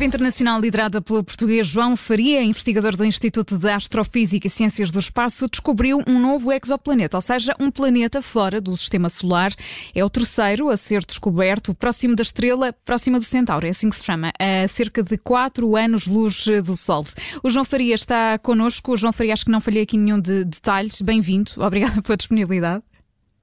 [0.00, 4.98] iniciativa internacional liderada pelo português João Faria, investigador do Instituto de Astrofísica e Ciências do
[4.98, 9.52] Espaço, descobriu um novo exoplaneta, ou seja, um planeta fora do sistema solar.
[9.94, 13.96] É o terceiro a ser descoberto, próximo da estrela, próxima do Centauro, é assim que
[13.96, 17.04] se chama, a cerca de 4 anos-luz do Sol.
[17.42, 18.92] O João Faria está connosco.
[18.92, 21.00] O João Faria, acho que não falhei aqui nenhum de detalhes.
[21.02, 22.82] Bem-vindo, obrigada pela disponibilidade.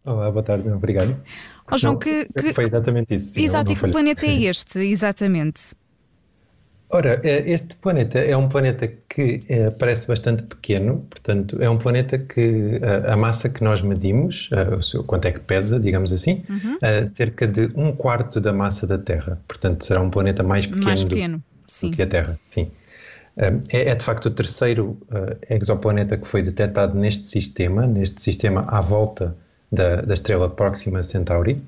[0.03, 1.21] Olá, boa tarde, obrigado.
[1.71, 3.37] Oh, João, não, que, que, Foi exatamente isso.
[3.39, 5.75] Exato, e que planeta é este, exatamente?
[6.89, 11.77] Ora, é, este planeta é um planeta que é, parece bastante pequeno, portanto, é um
[11.77, 16.13] planeta que a, a massa que nós medimos, a, seu, quanto é que pesa, digamos
[16.13, 16.77] assim, uhum.
[16.82, 19.37] a, cerca de um quarto da massa da Terra.
[19.47, 22.39] Portanto, será um planeta mais pequeno, mais pequeno do, do que a Terra.
[22.47, 22.71] Sim.
[23.35, 24.97] É, é, de facto o terceiro
[25.47, 29.35] exoplaneta que foi detectado neste sistema, neste sistema à volta
[29.71, 31.61] da, da estrela Próxima Centauri.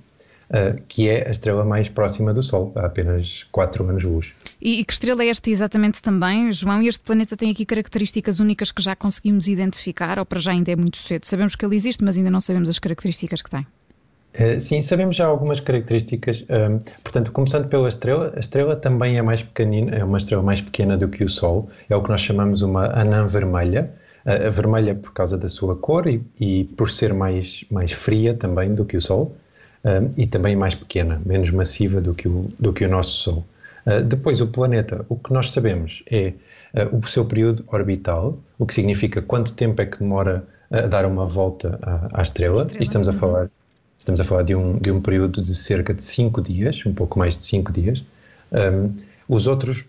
[0.49, 4.33] Uh, que é a estrela mais próxima do Sol, há apenas 4 anos-luz.
[4.59, 6.81] E, e, que estrela é esta exatamente também, João?
[6.81, 10.71] E este planeta tem aqui características únicas que já conseguimos identificar, ou para já ainda
[10.71, 11.25] é muito cedo?
[11.25, 13.61] Sabemos que ele existe, mas ainda não sabemos as características que tem.
[13.61, 16.43] Uh, sim, sabemos já algumas características.
[16.49, 20.61] Um, portanto, começando pela estrela, a estrela também é mais pequenina, é uma estrela mais
[20.61, 23.93] pequena do que o Sol, é o que nós chamamos uma anã vermelha
[24.25, 28.73] a vermelha por causa da sua cor e, e, por ser mais, mais fria também
[28.75, 29.35] do que o Sol
[29.83, 33.45] uh, e também mais pequena, menos massiva do que o, do que o nosso Sol.
[33.85, 36.33] Uh, depois, o planeta, o que nós sabemos é
[36.73, 41.05] uh, o seu período orbital, o que significa quanto tempo é que demora a dar
[41.05, 42.61] uma volta à, à estrela.
[42.61, 42.79] estrela.
[42.79, 43.17] E estamos a uhum.
[43.17, 43.49] falar,
[43.97, 47.17] estamos a falar de, um, de um período de cerca de 5 dias, um pouco
[47.17, 48.03] mais de 5 dias.
[48.51, 48.91] Um,
[49.27, 49.85] os outros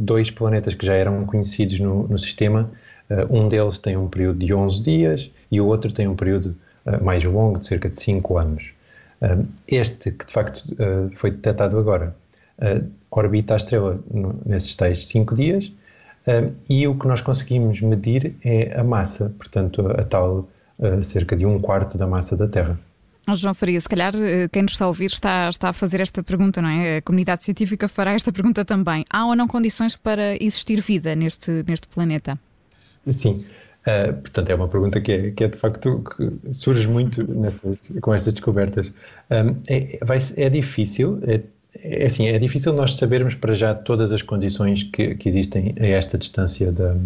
[0.00, 2.70] dois planetas que já eram conhecidos no, no sistema
[3.08, 6.56] Uh, um deles tem um período de 11 dias e o outro tem um período
[6.84, 8.70] uh, mais longo, de cerca de 5 anos.
[9.66, 10.64] Este, que de facto
[11.14, 12.14] foi detectado agora,
[13.10, 13.98] orbita a estrela
[14.44, 15.72] nesses tais 5 dias
[16.68, 20.48] e o que nós conseguimos medir é a massa, portanto, a tal
[21.02, 22.78] cerca de um quarto da massa da Terra.
[23.34, 24.12] João Faria, se calhar
[24.52, 26.98] quem nos está a ouvir está, está a fazer esta pergunta, não é?
[26.98, 29.04] A comunidade científica fará esta pergunta também.
[29.10, 32.38] Há ou não condições para existir vida neste, neste planeta?
[33.10, 33.44] Sim.
[33.86, 37.78] Uh, portanto, é uma pergunta que é, que é de facto que surge muito nestas,
[38.02, 38.90] com estas descobertas.
[39.30, 41.40] Um, é, vai, é difícil, é,
[41.74, 45.86] é assim, é difícil nós sabermos para já todas as condições que, que existem a
[45.86, 46.96] esta distância da,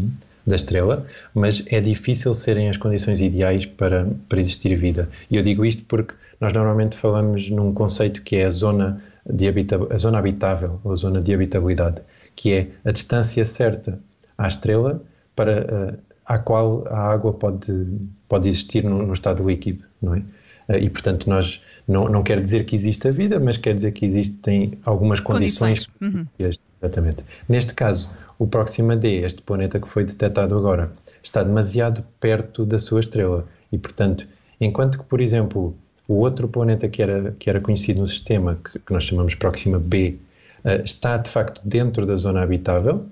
[0.47, 5.09] da estrela, mas é difícil serem as condições ideais para, para existir vida.
[5.31, 9.47] E eu digo isto porque nós normalmente falamos num conceito que é a zona, de
[9.47, 12.01] habita a zona habitável, ou a zona de habitabilidade,
[12.35, 13.99] que é a distância certa
[14.39, 15.03] à estrela
[15.37, 15.99] para
[16.29, 17.87] eh, qual a água pode,
[18.29, 20.23] pode existir no, no estado líquido, não é?
[20.69, 23.93] Eh, e, portanto, nós não, não quer dizer que existe a vida, mas quer dizer
[23.93, 25.87] que existem algumas condições.
[25.87, 26.29] condições.
[26.39, 26.53] Uhum.
[26.81, 27.25] Exatamente.
[27.49, 28.09] Neste caso,
[28.39, 30.93] o Próxima D, este planeta que foi detectado agora,
[31.23, 33.47] está demasiado perto da sua estrela.
[33.71, 34.27] E, portanto,
[34.61, 35.77] enquanto que, por exemplo,
[36.09, 39.79] o outro planeta que era, que era conhecido no sistema, que, que nós chamamos Próxima
[39.79, 40.17] B,
[40.65, 43.07] uh, está de facto dentro da zona habitável,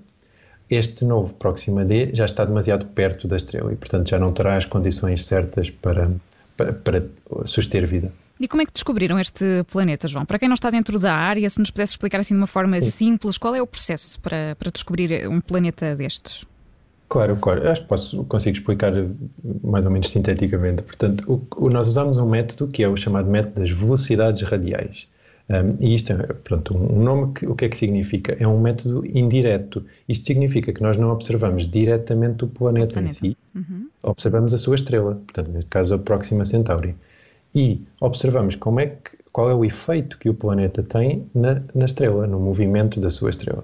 [0.69, 4.55] este novo Próxima D já está demasiado perto da estrela e, portanto, já não terá
[4.55, 6.11] as condições certas para,
[6.55, 7.03] para, para
[7.45, 8.11] suster vida.
[8.39, 10.25] E como é que descobriram este planeta, João?
[10.25, 12.81] Para quem não está dentro da área, se nos pudesse explicar assim de uma forma
[12.81, 12.89] Sim.
[12.89, 16.45] simples, qual é o processo para, para descobrir um planeta destes?
[17.09, 17.67] Claro, claro.
[17.67, 18.93] Acho que posso, consigo explicar
[19.61, 20.83] mais ou menos sinteticamente.
[20.83, 25.07] Portanto, o, o, nós usamos um método que é o chamado método das velocidades radiais.
[25.49, 28.37] Um, e isto é, pronto, um nome, que, o que é que significa?
[28.39, 29.83] É um método indireto.
[30.07, 33.11] Isto significa que nós não observamos diretamente o planeta, planeta.
[33.11, 33.89] em si, uhum.
[34.03, 36.95] observamos a sua estrela, portanto, neste caso a Próxima Centauri.
[37.55, 41.85] E observamos como é que, qual é o efeito que o planeta tem na, na
[41.85, 43.63] estrela, no movimento da sua estrela.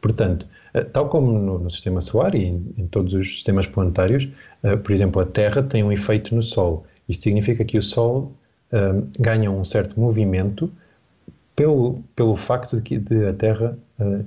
[0.00, 4.28] Portanto, eh, tal como no, no sistema solar e em, em, todos os sistemas planetários,
[4.62, 6.86] uh, por exemplo, a Terra tem um efeito no Sol.
[7.08, 8.32] Isto significa que o Sol
[8.72, 10.70] uh, ganha um certo movimento
[11.56, 14.24] pelo, pelo facto de, que, de a Terra uh,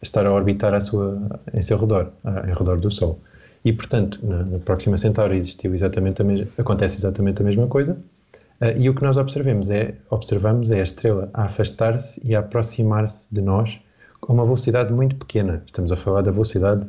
[0.00, 1.20] estar a orbitar a sua,
[1.52, 3.18] em seu redor, uh, em redor do Sol.
[3.64, 7.98] E, portanto, na, na Próxima Centauri existiu exatamente a mesma, acontece exatamente a mesma coisa,
[8.62, 12.38] uh, e o que nós observamos é, observamos é a estrela a afastar-se e a
[12.38, 13.78] aproximar-se de nós
[14.20, 15.62] com uma velocidade muito pequena.
[15.66, 16.86] Estamos a falar da velocidade,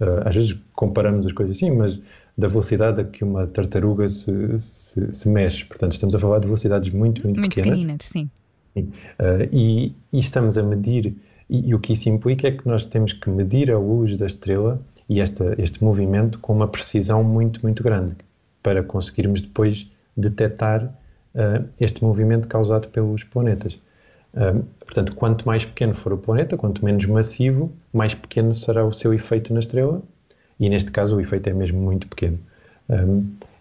[0.00, 2.00] uh, às vezes comparamos as coisas assim, mas
[2.38, 5.64] da velocidade a que uma tartaruga se, se, se mexe.
[5.66, 7.78] Portanto, estamos a falar de velocidades muito, muito, muito pequenas.
[7.78, 8.04] pequeninas.
[8.04, 8.30] Sim.
[8.76, 8.92] Sim.
[9.18, 11.16] Uh, e, e, estamos a medir,
[11.48, 14.26] e, e, o que isso implica é que nós temos que medir a luz da
[14.26, 18.14] estrela e esta, este movimento com uma precisão muito, muito grande
[18.62, 23.78] para conseguirmos depois detectar uh, este movimento causado pelos planetas.
[24.34, 28.92] Um, portanto, quanto mais pequeno for o planeta, quanto menos massivo, mais pequeno será o
[28.92, 30.02] seu efeito na estrela,
[30.60, 32.38] e neste caso o efeito é mesmo muito pequeno.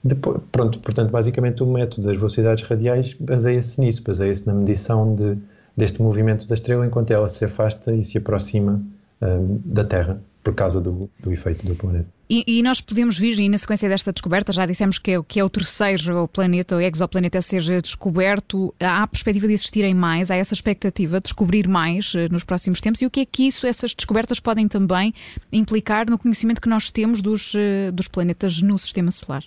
[0.06, 5.36] Depois, pronto, portanto, basicamente o método das velocidades radiais baseia-se nisso, baseia-se na medição de,
[5.76, 8.80] deste movimento da estrela enquanto ela se afasta e se aproxima
[9.20, 12.06] um, da Terra por causa do, do efeito do planeta.
[12.30, 15.40] E, e, nós podemos vir, e na sequência desta descoberta, já dissemos que é, que
[15.40, 20.30] é o terceiro planeta, o exoplaneta a ser descoberto, há a perspectiva de existirem mais,
[20.30, 23.48] há essa expectativa de descobrir mais uh, nos próximos tempos, e o que é que
[23.48, 25.14] isso, essas descobertas podem também
[25.52, 29.44] implicar no conhecimento que nós temos dos, uh, dos planetas no Sistema Solar?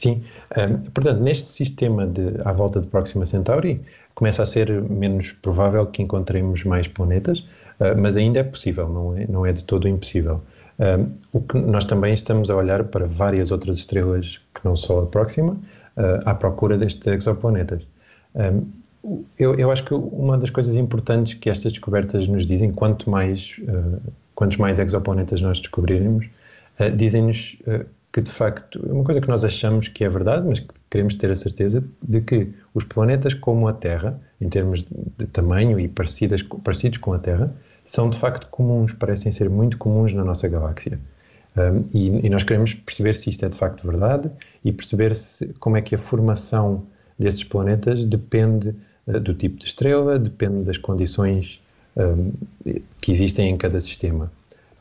[0.00, 0.22] Sim,
[0.56, 3.82] um, portanto, neste sistema de, à volta de Próxima Centauri,
[4.14, 9.14] começa a ser menos provável que encontremos mais planetas, uh, mas ainda é possível, não
[9.14, 10.40] é, não é de todo impossível.
[10.78, 15.00] Um, o que nós também estamos a olhar para várias outras estrelas que não só
[15.02, 17.82] a próxima, uh, à procura destes exoplanetas.
[18.34, 18.68] Um,
[19.38, 23.54] eu, eu, acho que uma das coisas importantes que estas descobertas nos dizem, quanto mais,
[23.68, 24.00] uh,
[24.34, 26.26] quantos mais exoplanetas nós descobrirmos,
[26.96, 27.58] dizem-nos
[28.12, 31.30] que de facto, uma coisa que nós achamos que é verdade, mas que queremos ter
[31.30, 34.84] a certeza de que os planetas como a Terra, em termos
[35.16, 37.54] de tamanho e parecidas, parecidos com a Terra,
[37.84, 40.98] são de facto comuns, parecem ser muito comuns na nossa galáxia.
[41.56, 44.30] Um, e, e, nós queremos perceber se isto é de facto verdade
[44.64, 46.84] e perceber se, como é que a formação
[47.18, 48.74] desses planetas depende
[49.08, 51.60] uh, do tipo de estrela, depende das condições
[51.96, 52.32] um,
[53.00, 54.30] que existem em cada sistema.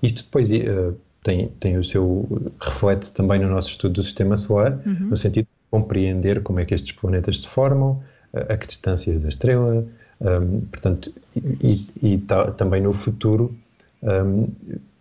[0.02, 2.28] Isto depois uh, tem, tem o seu
[2.62, 5.08] reflete também no nosso estudo do sistema solar, uhum.
[5.10, 8.02] no sentido de compreender como é que estes planetas se formam,
[8.34, 9.86] a, a que distância da estrela,
[10.22, 13.56] um, portanto, e, e tá, também no futuro,
[14.04, 14.48] um,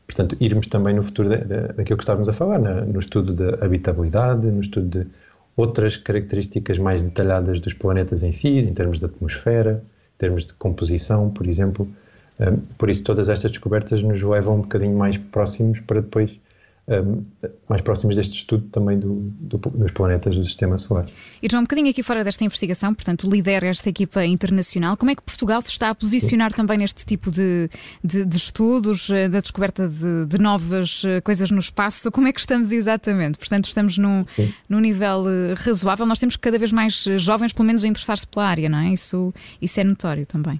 [0.06, 4.46] portanto, irmos também no futuro daquilo que estávamos a falar, na, no estudo da habitabilidade,
[4.46, 5.06] no estudo de
[5.56, 9.82] outras características mais detalhadas dos planetas em si, em termos de atmosfera,
[10.14, 11.88] em termos de composição, por exemplo.
[12.40, 16.38] Um, por isso, todas estas descobertas nos levam um bocadinho mais próximos para depois
[16.88, 17.22] um,
[17.68, 21.04] mais próximos deste estudo também do, do, dos planetas do Sistema Solar.
[21.42, 25.14] E João, um bocadinho aqui fora desta investigação, portanto, lidera esta equipa internacional, como é
[25.14, 26.56] que Portugal se está a posicionar Sim.
[26.56, 27.68] também neste tipo de,
[28.02, 32.10] de, de estudos, eh, da descoberta de, de, novas eh, coisas no espaço?
[32.10, 33.38] Como é que estamos exatamente?
[33.38, 34.24] Portanto, estamos num,
[34.68, 38.46] num nível eh, razoável, nós temos cada vez mais jovens, pelo menos, a interessar-se pela
[38.46, 38.94] área, não é?
[38.94, 40.58] Isso, isso é notório também.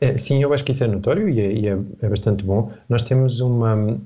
[0.00, 2.72] É, sim, eu acho que isso é notório e é, e é, é bastante bom.
[2.88, 3.98] Nós temos uma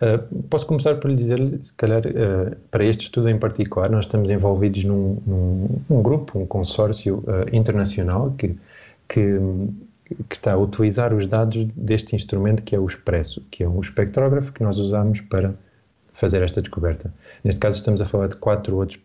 [0.00, 4.06] Uh, posso começar por lhe dizer, se calhar, uh, para este estudo em particular, nós
[4.06, 8.56] estamos envolvidos num, num um grupo, um consórcio uh, internacional que,
[9.06, 9.38] que,
[10.26, 13.78] que, está a utilizar os dados deste instrumento que é o Expresso, que é um
[13.78, 15.52] espectrógrafo que nós usamos para
[16.14, 17.12] fazer esta descoberta.
[17.44, 18.98] Neste caso, estamos a falar de quatro outros,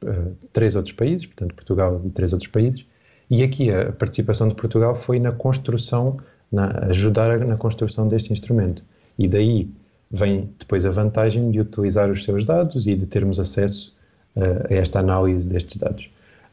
[0.54, 2.86] três outros países, portanto, Portugal e três outros países,
[3.30, 6.18] e aqui a participação de Portugal foi na construção,
[6.51, 8.83] na, ajudar na construção deste instrumento.
[9.18, 9.69] E daí
[10.12, 13.95] vem depois a vantagem de utilizar os seus dados e de termos acesso
[14.36, 16.10] uh, a esta análise destes dados.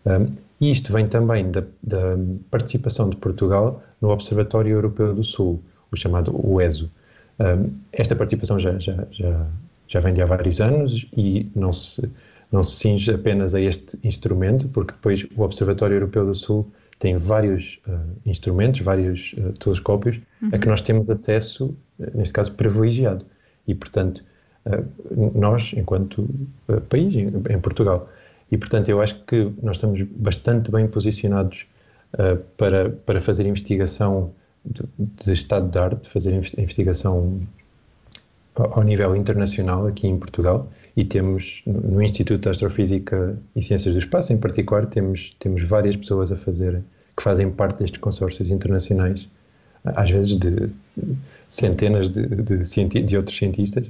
[0.07, 0.31] Um,
[0.61, 2.17] e isto vem também da, da,
[2.51, 6.91] participação de Portugal no Observatório Europeu do Sul, o chamado UESO.
[7.39, 9.47] Um, esta participação já, já, já,
[9.89, 12.09] já vem de há vários anos e não se,
[12.53, 17.17] não se cinge apenas a este instrumento, porque depois o Observatório Europeu do Sul tem
[17.17, 20.51] vários uh, instrumentos, vários uh, telescópios uhum.
[20.53, 21.75] a que nós temos acesso,
[22.15, 23.25] neste caso privilegiado
[23.67, 24.23] e, portanto,
[24.65, 24.83] eh,
[25.35, 26.29] nós, enquanto
[26.69, 28.09] eh, país, em Portugal.
[28.51, 31.67] E, portanto, eu acho que nós estamos bastante bem posicionados
[32.19, 34.33] eh, para, para fazer investigação
[34.65, 37.41] de, de estado de arte, fazer investigação
[38.55, 43.99] ao nível internacional aqui em Portugal e temos no Instituto de Astrofísica e Ciências do
[43.99, 46.83] Espaço em particular temos temos várias pessoas a fazer
[47.17, 49.27] que fazem parte destes consórcios internacionais
[49.85, 50.71] às vezes de
[51.49, 53.87] centenas de, de, de outros cientistas,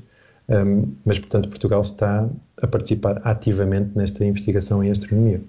[0.48, 2.28] um, mas, portanto, Portugal está
[2.60, 5.40] a participar ativamente nesta investigação em astronomia.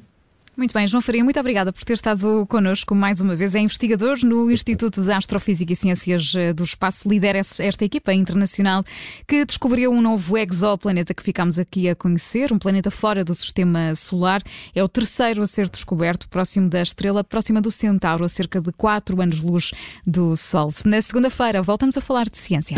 [0.55, 3.55] Muito bem, João Faria, muito obrigada por ter estado connosco mais uma vez.
[3.55, 8.83] É investigador no Instituto de Astrofísica e Ciências eh, do Espaço, lidera esta equipa internacional
[9.27, 13.95] que descobriu um novo exoplaneta que ficamos aqui a conhecer, um planeta fora do sistema
[13.95, 14.43] solar.
[14.75, 18.71] É o terceiro a ser descoberto, próximo da estrela, próxima do Centauro, a cerca de
[18.73, 19.71] 4 anos-luz
[20.05, 20.71] do Sol.
[20.85, 22.77] Na segunda-feira, voltamos a falar de ciência.